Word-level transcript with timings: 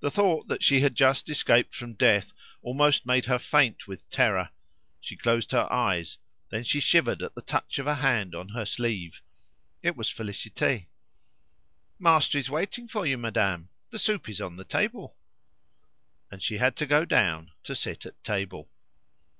The 0.00 0.10
thought 0.10 0.48
that 0.48 0.64
she 0.64 0.80
had 0.80 0.96
just 0.96 1.30
escaped 1.30 1.72
from 1.72 1.94
death 1.94 2.32
almost 2.62 3.06
made 3.06 3.26
her 3.26 3.38
faint 3.38 3.86
with 3.86 4.10
terror. 4.10 4.50
She 5.00 5.16
closed 5.16 5.52
her 5.52 5.72
eyes; 5.72 6.18
then 6.48 6.64
she 6.64 6.80
shivered 6.80 7.22
at 7.22 7.36
the 7.36 7.40
touch 7.40 7.78
of 7.78 7.86
a 7.86 7.94
hand 7.94 8.34
on 8.34 8.48
her 8.48 8.66
sleeve; 8.66 9.22
it 9.84 9.94
was 9.94 10.08
Félicité. 10.10 10.86
"Master 11.96 12.38
is 12.38 12.50
waiting 12.50 12.88
for 12.88 13.06
you, 13.06 13.16
madame; 13.16 13.68
the 13.90 14.00
soup 14.00 14.28
is 14.28 14.40
on 14.40 14.56
the 14.56 14.64
table." 14.64 15.16
And 16.32 16.42
she 16.42 16.56
had 16.58 16.74
to 16.78 16.84
go 16.86 17.04
down 17.04 17.52
to 17.62 17.76
sit 17.76 18.04
at 18.06 18.24
table. 18.24 18.68